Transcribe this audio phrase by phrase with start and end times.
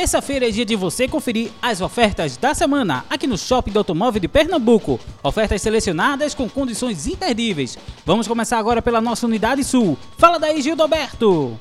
[0.00, 4.18] Terça-feira é dia de você conferir as ofertas da semana aqui no Shopping do Automóvel
[4.18, 4.98] de Pernambuco.
[5.22, 7.76] Ofertas selecionadas com condições imperdíveis.
[8.06, 9.98] Vamos começar agora pela nossa unidade sul.
[10.16, 11.54] Fala daí, Gildo Alberto.